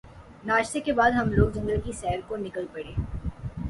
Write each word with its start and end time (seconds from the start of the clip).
ناشتے 0.45 0.79
کے 0.79 0.93
بعد 0.93 1.11
ہم 1.11 1.31
لوگ 1.31 1.49
جنگل 1.49 1.79
کی 1.81 1.91
سیر 1.91 2.19
کو 2.27 2.37
نکل 2.37 2.65
پڑے 2.73 2.93